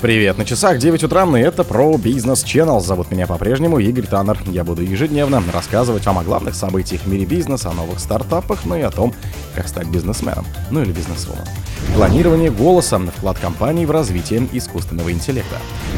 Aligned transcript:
Привет, 0.00 0.38
на 0.38 0.46
часах 0.46 0.78
9 0.78 1.04
утра, 1.04 1.26
и 1.36 1.42
это 1.42 1.62
про 1.62 1.98
бизнес 1.98 2.42
Channel. 2.42 2.80
Зовут 2.80 3.10
меня 3.10 3.26
по-прежнему 3.26 3.78
Игорь 3.78 4.06
Таннер. 4.06 4.38
Я 4.46 4.64
буду 4.64 4.80
ежедневно 4.80 5.42
рассказывать 5.52 6.06
вам 6.06 6.18
о 6.18 6.24
главных 6.24 6.54
событиях 6.54 7.02
в 7.02 7.06
мире 7.06 7.26
бизнеса, 7.26 7.68
о 7.68 7.74
новых 7.74 8.00
стартапах, 8.00 8.60
ну 8.64 8.76
и 8.76 8.80
о 8.80 8.90
том, 8.90 9.12
как 9.54 9.68
стать 9.68 9.88
бизнесменом, 9.88 10.46
ну 10.70 10.80
или 10.80 10.92
бизнесвумен. 10.92 11.44
Планирование 11.94 12.50
голоса, 12.50 12.98
вклад 12.98 13.38
компании 13.38 13.84
в 13.84 13.90
развитие 13.90 14.48
искусственного 14.52 15.12
интеллекта. 15.12 15.56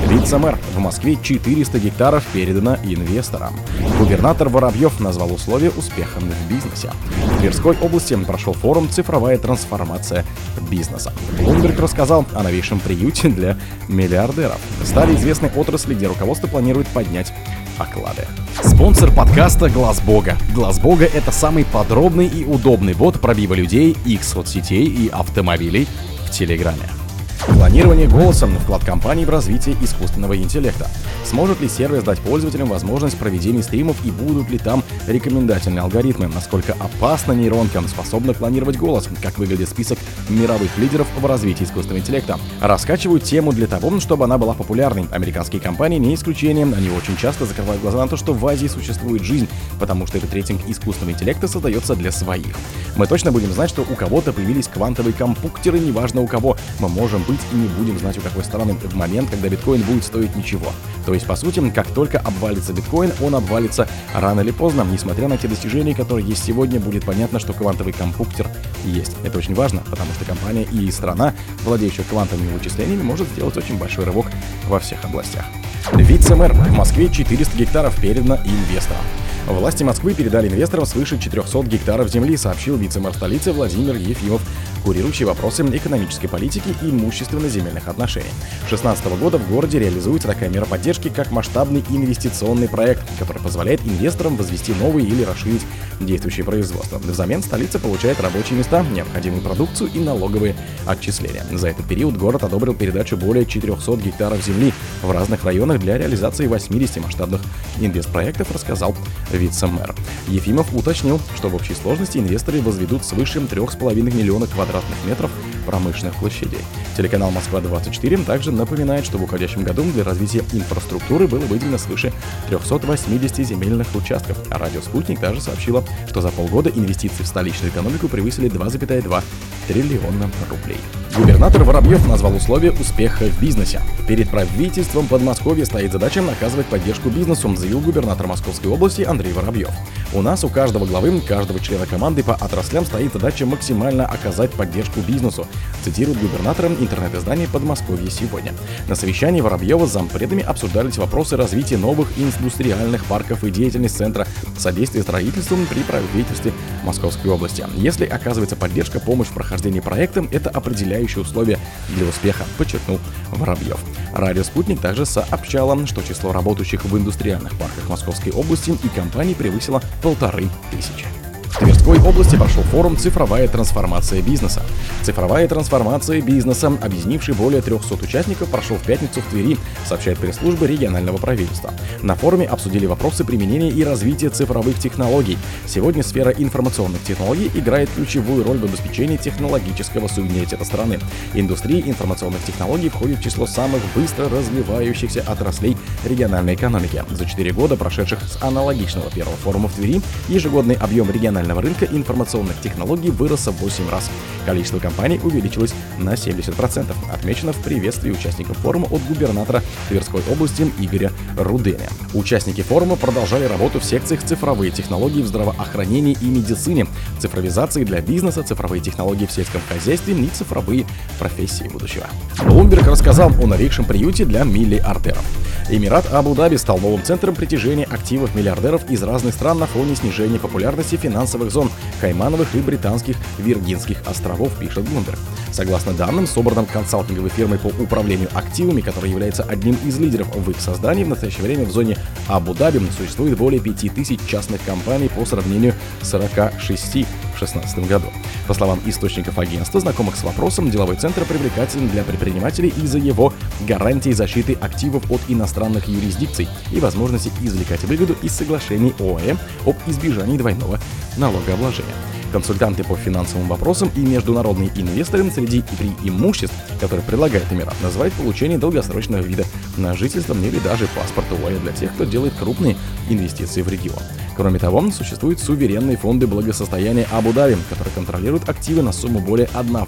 Вице-мэр 0.09 0.59
в 0.75 0.79
Москве 0.81 1.17
400 1.23 1.79
гектаров 1.79 2.25
передано 2.33 2.79
инвесторам. 2.83 3.55
Губернатор 4.01 4.49
Воробьев 4.49 4.99
назвал 4.99 5.33
условия 5.33 5.71
успеха 5.71 6.19
в 6.19 6.51
бизнесе. 6.51 6.91
В 7.37 7.41
Тверской 7.41 7.77
области 7.81 8.17
прошел 8.17 8.55
форум 8.55 8.89
«Цифровая 8.89 9.39
трансформация 9.39 10.25
бизнеса». 10.71 11.13
Блумберг 11.39 11.79
рассказал 11.79 12.25
о 12.35 12.43
новейшем 12.43 12.81
приюте 12.81 13.29
для 13.29 13.59
миллиардеров. 13.93 14.59
Стали 14.85 15.15
известны 15.15 15.51
отрасли, 15.55 15.95
где 15.95 16.07
руководство 16.07 16.47
планирует 16.47 16.89
поднять 16.89 17.33
оклады. 17.79 18.27
Спонсор 18.63 19.11
подкаста 19.13 19.69
Глаз 19.69 20.01
Бога. 20.01 20.37
Глаз 20.55 20.79
Бога 20.79 21.05
это 21.05 21.31
самый 21.31 21.65
подробный 21.65 22.27
и 22.27 22.45
удобный 22.45 22.95
бот 22.95 23.21
пробива 23.21 23.55
людей, 23.55 23.97
их 24.05 24.25
соцсетей 24.25 24.87
и 24.87 25.09
автомобилей 25.09 25.87
в 26.27 26.31
Телеграме. 26.31 27.02
Планирование 27.49 28.07
голосом 28.07 28.57
вклад 28.59 28.85
компании 28.85 29.25
в 29.25 29.31
развитие 29.31 29.77
искусственного 29.83 30.37
интеллекта. 30.37 30.89
Сможет 31.25 31.61
ли 31.61 31.69
сервис 31.69 32.05
дать 32.05 32.21
пользователям 32.21 32.69
возможность 32.69 33.19
проведения 33.19 33.63
стримов 33.63 33.97
и 34.05 34.11
будут 34.11 34.49
ли 34.49 34.59
там 34.59 34.85
рекомендательные 35.09 35.83
алгоритмы? 35.83 36.29
Насколько 36.29 36.75
опасна 36.75 37.33
нейронка 37.33 37.83
способна 37.89 38.33
клонировать 38.33 38.77
голос? 38.77 39.09
Как 39.21 39.39
выглядит 39.39 39.69
список 39.69 39.99
мировых 40.29 40.77
лидеров 40.79 41.09
в 41.19 41.27
развитии 41.27 41.65
искусственного 41.65 41.99
интеллекта? 41.99 42.39
Раскачивают 42.61 43.25
тему 43.25 43.53
для 43.53 43.67
того, 43.67 43.99
чтобы 43.99 44.25
она 44.25 44.39
была 44.39 44.55
популярной. 44.55 45.07
Американские 45.11 45.61
компании 45.61 45.99
не 45.99 46.15
исключение. 46.15 46.65
Они 46.65 46.91
очень 46.91 47.17
часто 47.17 47.45
закрывают 47.45 47.83
глаза 47.83 47.99
на 47.99 48.09
то, 48.09 48.17
что 48.17 48.35
в 48.35 48.47
Азии 48.47 48.69
существует 48.69 49.23
жизнь, 49.23 49.49
потому 49.81 50.07
что 50.07 50.19
этот 50.19 50.33
рейтинг 50.33 50.61
искусственного 50.69 51.15
интеллекта 51.15 51.49
создается 51.49 51.97
для 51.97 52.13
своих. 52.13 52.55
Мы 52.97 53.07
точно 53.07 53.33
будем 53.33 53.53
знать, 53.53 53.71
что 53.71 53.83
у 53.83 53.95
кого-то 53.95 54.33
появились 54.33 54.69
квантовые 54.69 55.15
компьютеры, 55.15 55.81
неважно 55.81 56.21
у 56.21 56.27
кого. 56.27 56.57
Мы 56.79 56.89
можем 56.89 57.23
быть 57.23 57.32
и 57.53 57.57
не 57.57 57.69
будем 57.69 57.99
знать, 57.99 58.19
у 58.19 58.21
какой 58.21 58.45
стороны 58.45 58.75
в 58.75 58.95
момент, 58.95 59.31
когда 59.31 59.49
биткоин 59.49 59.83
будет 59.83 60.05
стоить 60.05 60.35
ничего. 60.37 60.67
То 61.07 61.15
есть, 61.15 61.27
по 61.27 61.37
сути, 61.37 61.61
как 61.71 61.89
только 61.89 62.19
обвалится 62.19 62.73
биткоин, 62.73 63.13
он 63.21 63.35
обвалится 63.35 63.89
рано 64.15 64.41
или 64.41 64.51
поздно. 64.51 64.87
Несмотря 64.91 65.29
на 65.29 65.37
те 65.37 65.49
достижения, 65.49 65.95
которые 65.95 66.27
есть 66.27 66.45
сегодня, 66.45 66.81
будет 66.81 67.05
понятно, 67.05 67.39
что 67.39 67.53
квантовый 67.53 67.93
компьютер 67.93 68.49
есть. 68.85 69.13
Это 69.25 69.39
очень 69.39 69.55
важно, 69.55 69.83
потому 69.91 70.13
что 70.15 70.25
компания 70.25 70.67
и 70.71 70.91
страна, 70.91 71.35
владеющая 71.65 72.05
квантовыми 72.05 72.53
вычислениями, 72.53 73.03
может 73.03 73.29
сделать 73.29 73.57
очень 73.57 73.79
большой 73.79 74.05
рывок 74.05 74.27
во 74.69 74.79
всех 74.79 75.05
областях. 75.05 75.45
Вице-мэр 75.93 76.53
в 76.53 76.73
Москве 76.73 77.09
400 77.09 77.57
гектаров 77.57 78.01
передано 78.01 78.37
инвесторам. 78.45 79.03
Власти 79.49 79.83
Москвы 79.83 80.15
передали 80.15 80.49
инвесторам 80.49 80.87
свыше 80.87 81.19
400 81.19 81.65
гектаров 81.65 82.09
земли, 82.09 82.37
сообщил 82.37 82.77
вице-мэр 82.77 83.13
столицы 83.13 83.53
Владимир 83.53 83.97
Ефимов 83.97 84.41
курирующий 84.85 85.25
вопросы 85.25 85.63
экономической 85.63 86.29
политики 86.29 86.75
и 86.83 86.91
имущественно-земельных 86.91 87.89
отношений. 87.89 88.27
С 88.67 88.69
2016 88.69 89.07
года 89.19 89.39
в 89.39 89.49
городе 89.49 89.79
реализуется 89.79 90.29
такая 90.29 90.49
мера 90.49 90.65
поддержки, 90.65 91.09
как 91.09 91.31
масштабный 91.31 91.85
инвестиционный 91.89 92.69
проект, 92.69 93.03
который 93.19 93.41
позволяет 93.41 93.81
инвесторам 93.83 94.37
возвести 94.37 94.75
новые 94.75 95.07
или 95.07 95.23
расширить 95.23 95.63
действующие 96.01 96.45
производства. 96.45 96.99
Взамен 96.99 97.43
столица 97.43 97.79
получает 97.79 98.21
рабочие 98.21 98.59
места, 98.59 98.83
необходимую 98.83 99.43
продукцию 99.43 99.91
и 99.95 100.01
налоговые 100.01 100.57
отчисления. 100.87 101.45
За 101.53 101.69
этот 101.69 101.87
период 101.87 102.17
город 102.17 102.43
одобрил 102.43 102.75
передачу 102.75 103.17
более 103.17 103.47
400 103.47 103.97
гектаров 103.97 104.45
земли 104.45 104.73
в 105.03 105.11
разных 105.11 105.45
районах 105.45 105.81
для 105.81 105.97
реализации 105.97 106.47
80 106.47 107.03
масштабных 107.03 107.41
инвестпроектов, 107.79 108.51
рассказал 108.51 108.97
вице-мэр. 109.31 109.95
Ефимов 110.29 110.75
уточнил, 110.75 111.21
что 111.37 111.49
в 111.49 111.55
общей 111.55 111.75
сложности 111.75 112.19
инвесторы 112.19 112.61
возведут 112.61 113.05
свыше 113.05 113.39
3,5 113.39 113.95
миллиона 114.03 114.47
квадратных 114.47 114.72
квадратных 114.73 115.05
метров 115.05 115.31
промышленных 115.63 116.15
площадей. 116.17 116.61
Телеканал 116.97 117.31
«Москва-24» 117.31 118.25
также 118.25 118.53
напоминает, 118.53 119.05
что 119.05 119.19
в 119.19 119.23
уходящем 119.23 119.63
году 119.63 119.83
для 119.83 120.05
развития 120.05 120.45
инфраструктуры 120.53 121.27
было 121.27 121.41
выделено 121.41 121.79
свыше 121.79 122.13
380 122.49 123.47
земельных 123.47 123.95
участков, 123.95 124.39
а 124.51 124.59
радио 124.59 124.81
«Спутник» 124.81 125.21
также 125.21 125.41
сообщила, 125.41 125.85
что 126.09 126.21
за 126.21 126.29
полгода 126.29 126.71
инвестиции 126.71 127.23
в 127.23 127.27
столичную 127.27 127.73
экономику 127.73 128.09
превысили 128.09 128.51
2,2 128.51 129.23
триллиона 129.69 130.31
рублей. 130.51 130.79
Губернатор 131.17 131.63
Воробьев 131.63 132.09
назвал 132.09 132.35
условия 132.35 132.71
успеха 132.73 133.25
в 133.27 133.41
бизнесе. 133.41 133.83
Перед 134.09 134.31
правительством 134.31 135.07
Подмосковья 135.07 135.67
стоит 135.67 135.93
задача 135.93 136.23
оказывать 136.23 136.67
поддержку 136.67 137.11
бизнесу, 137.11 137.55
заявил 137.55 137.81
губернатор 137.81 138.27
Московской 138.27 138.71
области 138.71 139.03
Андрей 139.03 139.33
Воробьев. 139.33 139.71
У 140.15 140.23
нас, 140.23 140.43
у 140.43 140.49
каждого 140.49 140.87
главы, 140.87 141.21
каждого 141.21 141.61
члена 141.61 141.87
команды 141.87 142.23
по 142.23 142.35
отраслям 142.35 142.87
стоит 142.87 143.13
задача 143.13 143.45
максимально 143.45 144.07
оказать 144.07 144.51
поддержку 144.53 145.01
бизнесу, 145.01 145.47
цитирует 145.85 146.21
губернатором 146.21 146.75
интернет-издание 146.81 147.49
Подмосковье 147.49 148.11
сегодня. 148.11 148.53
На 148.89 148.95
совещании 148.95 149.41
Воробьева 149.41 149.87
с 149.87 149.93
зампредами 149.93 150.43
обсуждались 150.43 150.99
вопросы 150.99 151.37
развития 151.37 151.77
новых 151.77 152.09
индустриальных 152.17 153.05
парков 153.05 153.45
и 153.45 153.51
деятельность 153.51 153.97
Центра 153.97 154.27
содействия 154.57 155.03
строительству 155.03 155.57
при 155.69 155.83
правительстве 155.83 156.53
Московской 156.85 157.31
области. 157.31 157.65
Если 157.75 158.07
оказывается 158.07 158.57
поддержка, 158.57 159.01
помощь 159.01 159.29
в 159.29 159.33
прохождении 159.33 159.81
проекта, 159.81 160.27
это 160.31 160.51
определяющее 160.51 161.23
условие 161.23 161.59
для 161.89 162.07
успеха, 162.07 162.45
подчеркнул 162.59 162.99
Воробьев. 163.31 163.81
Радио 164.13 164.45
«Спутник» 164.45 164.81
также 164.81 165.07
сообщало, 165.07 165.87
что 165.87 166.03
число 166.03 166.33
работающих 166.33 166.85
в 166.85 166.97
индустриальных 166.97 167.53
парках 167.59 167.89
Московской 167.89 168.33
области 168.33 168.71
и 168.71 168.89
компаний 168.89 169.35
превысило 169.35 169.83
полторы 170.03 170.49
тысячи. 170.71 171.07
В 171.45 171.59
Тверской 171.83 172.09
области 172.09 172.37
прошел 172.37 172.63
форум 172.63 172.97
«Цифровая 172.97 173.49
трансформация 173.49 174.23
бизнеса». 174.23 174.63
Цифровая 175.03 175.49
трансформация 175.49 176.21
бизнеса, 176.21 176.73
объединивший 176.81 177.35
более 177.35 177.61
300 177.61 177.95
участников, 177.95 178.51
прошел 178.51 178.77
в 178.77 178.83
пятницу 178.83 179.21
в 179.21 179.25
Твери, 179.25 179.59
сообщает 179.85 180.19
пресс-служба 180.19 180.67
регионального 180.67 181.17
правительства. 181.17 181.75
На 182.01 182.15
форуме 182.15 182.47
обсудили 182.47 182.87
вопросы 182.87 183.25
применения 183.25 183.69
и 183.69 183.83
развития 183.83 184.29
цифровых 184.29 184.79
технологий. 184.79 185.37
Сегодня 185.67 186.05
сфера 186.05 186.31
информационных 186.31 187.03
технологий 187.03 187.51
играет 187.53 187.91
ключевую 187.97 188.45
роль 188.45 188.59
в 188.59 188.65
обеспечении 188.65 189.17
технологического 189.17 190.07
суверенитета 190.07 190.65
страны. 190.65 191.01
Индустрия 191.35 191.81
информационных 191.81 192.45
технологий 192.45 192.91
входит 192.91 193.19
в 193.19 193.25
число 193.25 193.47
самых 193.47 193.83
быстро 193.97 194.29
развивающихся 194.29 195.25
отраслей 195.27 195.77
региональной 196.05 196.55
экономики. 196.55 197.03
За 197.11 197.27
4 197.27 197.53
года, 197.53 197.77
прошедших 197.77 198.21
с 198.23 198.41
аналогичного 198.41 199.11
первого 199.11 199.37
форума 199.37 199.69
в 199.69 199.75
Твери, 199.75 200.01
ежегодный 200.29 200.77
объем 200.77 201.11
региональной 201.11 201.33
национального 201.43 201.61
рынка 201.73 201.87
информационных 201.95 202.61
технологий 202.61 203.11
вырос 203.11 203.47
в 203.47 203.53
8 203.53 203.89
раз. 203.91 204.11
Количество 204.45 204.79
компаний 204.79 205.21
увеличилось 205.23 205.73
на 205.99 206.15
70%, 206.15 206.93
отмечено 207.13 207.53
в 207.53 207.63
приветствии 207.63 208.11
участников 208.11 208.59
форума 208.59 208.87
от 208.91 209.03
губернатора 209.07 209.63
Тверской 209.89 210.21
области 210.31 210.71
Игоря 210.79 211.13
Руденя. 211.39 211.89
Участники 212.13 212.61
форума 212.61 212.97
продолжали 212.97 213.45
работу 213.45 213.81
в 213.81 213.85
секциях 213.85 214.23
цифровые 214.23 214.71
технологии 214.71 215.23
в 215.23 215.27
здравоохранении 215.27 216.17
и 216.21 216.27
медицине, 216.27 216.87
цифровизации 217.19 217.85
для 217.85 218.01
бизнеса, 218.01 218.43
цифровые 218.43 218.83
технологии 218.83 219.27
в 219.27 219.33
сельском 219.33 219.61
хозяйстве 219.69 220.15
и 220.15 220.27
цифровые 220.29 220.87
профессии 221.19 221.69
будущего. 221.69 222.07
Блумберг 222.45 222.87
рассказал 222.87 223.31
о 223.41 223.47
новейшем 223.47 223.85
приюте 223.85 224.25
для 224.25 224.45
миллиардеров. 224.45 225.25
Эмират 225.71 226.13
Абу-Даби 226.13 226.57
стал 226.57 226.79
новым 226.79 227.03
центром 227.03 227.35
притяжения 227.35 227.85
активов 227.85 228.35
миллиардеров 228.35 228.91
из 228.91 229.03
разных 229.03 229.35
стран 229.35 229.59
на 229.61 229.67
фоне 229.67 229.95
снижения 229.95 230.39
популярности 230.39 230.97
финансовых 230.97 231.51
зон 231.51 231.62
Каймановых 232.01 232.55
и 232.55 232.59
британских 232.59 233.17
Виргинских 233.39 233.99
островов, 234.07 234.53
пишет 234.59 234.85
Bloomberg. 234.85 235.19
Согласно 235.53 235.93
данным, 235.93 236.27
собранным 236.27 236.67
консалтинговой 236.67 237.31
фирмой 237.31 237.59
по 237.59 237.67
управлению 237.67 238.29
активами, 238.35 238.81
которая 238.81 239.11
является 239.11 239.43
одним 239.43 239.77
из 239.85 239.99
лидеров 239.99 240.35
в 240.35 240.51
их 240.51 240.61
создании, 240.61 241.05
в 241.05 241.09
настоящее 241.09 241.43
время 241.43 241.65
в 241.65 241.71
зоне 241.71 241.99
Абу-Даби 242.29 242.81
существует 242.97 243.37
более 243.37 243.61
5000 243.61 244.27
частных 244.27 244.65
компаний 244.65 245.11
по 245.15 245.25
сравнению 245.27 245.75
с 246.01 246.11
46 246.11 247.07
в 247.32 247.32
2016 247.47 247.89
году. 247.89 248.07
По 248.47 248.55
словам 248.55 248.81
источников 248.87 249.39
агентства, 249.39 249.81
знакомых 249.81 250.17
с 250.17 250.23
вопросом, 250.23 250.71
деловой 250.71 250.97
центр 250.97 251.25
привлекателен 251.25 251.89
для 251.89 252.05
предпринимателей 252.05 252.73
из-за 252.77 252.99
его 252.99 253.33
гарантии 253.67 254.11
защиты 254.11 254.57
активов 254.61 255.11
от 255.11 255.21
иностранных 255.29 255.89
юрисдикций 255.89 256.49
и 256.73 256.81
возможности 256.81 257.33
извлекать 257.43 257.85
выгоду 257.85 258.17
из 258.23 258.33
соглашений 258.33 258.95
ОАЭ 258.99 259.37
об 259.67 259.77
избежании 259.87 260.39
двойного 260.39 260.79
налогообложения 261.17 261.95
консультанты 262.33 262.83
по 262.83 262.97
финансовым 262.97 263.47
вопросам 263.47 263.91
и 263.95 264.01
международные 264.01 264.71
инвесторы 264.75 265.31
среди 265.31 265.63
преимуществ, 265.79 266.55
которые 266.81 267.05
предлагает 267.05 267.53
Эмират, 267.53 267.77
называют 267.83 268.15
получение 268.15 268.59
долгосрочного 268.59 269.21
вида 269.21 269.45
на 269.77 269.95
жительство 269.95 270.35
или 270.35 270.59
даже 270.59 270.89
паспорта 270.97 271.35
ОАЭ 271.35 271.59
для 271.59 271.73
тех, 271.73 271.93
кто 271.93 272.05
делает 272.05 272.33
крупные 272.35 272.77
инвестиции 273.09 273.63
в 273.63 273.69
регион. 273.69 274.03
Кроме 274.43 274.59
того, 274.59 274.91
существуют 274.91 275.39
суверенные 275.39 275.97
фонды 275.97 276.27
благосостояния 276.27 277.07
Абу-Даби, 277.13 277.57
которые 277.71 277.95
контролируют 277.95 278.49
активы 278.49 278.83
на 278.83 278.91
сумму 278.91 279.21
более 279.21 279.49
1 279.55 279.79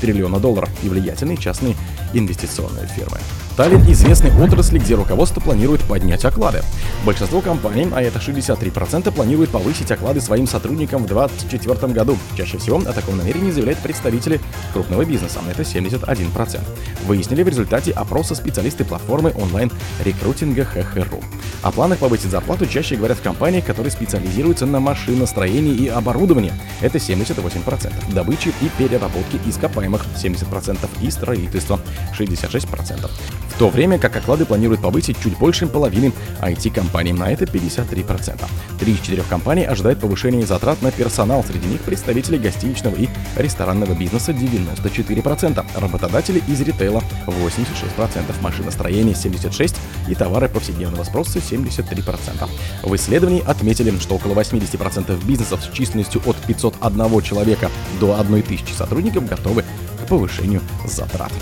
триллиона 0.00 0.40
долларов 0.40 0.70
и 0.82 0.88
влиятельные 0.88 1.36
частные 1.36 1.76
инвестиционные 2.14 2.86
фирмы. 2.86 3.18
стали 3.52 3.74
известны 3.92 4.30
отрасли, 4.42 4.78
где 4.78 4.94
руководство 4.94 5.40
планирует 5.40 5.82
поднять 5.82 6.24
оклады. 6.24 6.62
Большинство 7.04 7.42
компаний, 7.42 7.86
а 7.92 8.00
это 8.00 8.18
63%, 8.18 9.12
планирует 9.12 9.50
повысить 9.50 9.90
оклады 9.90 10.22
своим 10.22 10.46
сотрудникам 10.46 11.02
в 11.02 11.06
2024 11.06 11.92
году. 11.92 12.16
Чаще 12.34 12.56
всего 12.56 12.78
о 12.78 12.92
таком 12.94 13.18
намерении 13.18 13.50
заявляют 13.50 13.80
представители 13.80 14.40
крупного 14.72 15.04
бизнеса, 15.04 15.40
это 15.50 15.64
71%. 15.64 16.60
Выяснили 17.06 17.42
в 17.42 17.48
результате 17.48 17.90
опроса 17.90 18.34
специалисты 18.34 18.86
платформы 18.86 19.34
онлайн-рекрутинга 19.36 20.64
ХХРУ. 20.64 21.20
О 21.62 21.72
планах 21.72 21.98
повысить 21.98 22.30
зарплату 22.30 22.66
чаще 22.66 22.96
говорят 22.96 23.18
в 23.18 23.22
компаниях, 23.22 23.64
которые 23.64 23.90
специализируются 23.90 24.64
на 24.64 24.78
машиностроении 24.78 25.74
и 25.74 25.88
оборудовании. 25.88 26.52
Это 26.80 26.98
78%. 26.98 28.14
Добычи 28.14 28.52
и 28.60 28.68
переработки 28.78 29.40
ископаемых 29.44 30.04
70% 30.16 30.88
и 31.02 31.10
строительства 31.10 31.80
66%. 32.16 33.10
В 33.48 33.58
то 33.58 33.68
время 33.70 33.98
как 33.98 34.14
оклады 34.14 34.44
планируют 34.44 34.82
повысить 34.82 35.20
чуть 35.20 35.36
больше 35.36 35.66
половины 35.66 36.12
IT-компаний, 36.40 37.12
на 37.12 37.32
это 37.32 37.44
53%. 37.44 38.40
Три 38.78 38.92
из 38.92 39.00
четырех 39.00 39.26
компаний 39.26 39.64
ожидают 39.64 39.98
повышения 39.98 40.46
затрат 40.46 40.80
на 40.80 40.92
персонал, 40.92 41.42
среди 41.42 41.66
них 41.66 41.80
представители 41.80 42.38
гостиничного 42.38 42.94
и 42.94 43.08
ресторанного 43.36 43.94
бизнеса 43.94 44.30
94%, 44.30 45.64
работодатели 45.74 46.40
из 46.46 46.60
ритейла 46.60 47.02
86%, 47.26 48.32
машиностроение 48.42 49.14
76% 49.14 49.76
и 50.08 50.14
товары 50.14 50.48
повседневного 50.48 51.02
спроса 51.02 51.40
73%. 51.50 52.48
В 52.82 52.94
исследовании 52.96 53.42
отметили, 53.46 53.96
что 53.98 54.16
около 54.16 54.34
80% 54.34 55.24
бизнесов 55.24 55.60
с 55.62 55.74
численностью 55.74 56.22
от 56.26 56.36
501 56.36 57.22
человека 57.22 57.70
до 58.00 58.14
1000 58.14 58.74
сотрудников 58.74 59.26
готовы 59.26 59.62
к 59.62 60.08
повышению 60.08 60.62
затрат. 60.86 61.32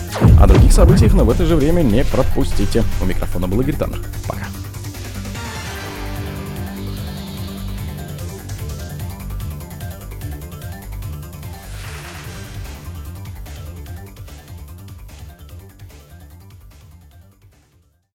О 0.41 0.47
других 0.47 0.73
событиях, 0.73 1.13
но 1.15 1.25
в 1.25 1.31
это 1.31 1.47
же 1.47 1.57
время 1.57 1.83
не 1.83 2.05
пропустите. 2.05 2.85
У 3.01 3.05
микрофона 3.05 3.47
был 3.49 3.61
Игорь 3.61 3.77
Таннер. 3.77 4.01
Пока. 4.27 4.47